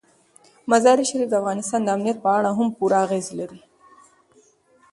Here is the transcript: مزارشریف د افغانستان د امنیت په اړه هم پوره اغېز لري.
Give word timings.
مزارشریف 0.71 1.27
د 1.29 1.33
افغانستان 1.41 1.79
د 1.83 1.87
امنیت 1.95 2.17
په 2.23 2.29
اړه 2.37 2.49
هم 2.57 2.67
پوره 2.77 2.97
اغېز 3.05 3.27
لري. 3.39 3.61